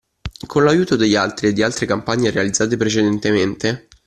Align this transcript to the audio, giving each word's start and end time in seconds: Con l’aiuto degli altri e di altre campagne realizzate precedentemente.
Con 0.47 0.63
l’aiuto 0.63 0.95
degli 0.95 1.13
altri 1.13 1.49
e 1.49 1.53
di 1.53 1.61
altre 1.61 1.85
campagne 1.85 2.31
realizzate 2.31 2.75
precedentemente. 2.75 3.87